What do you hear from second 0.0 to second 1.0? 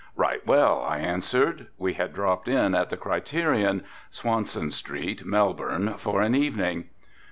"Right well," I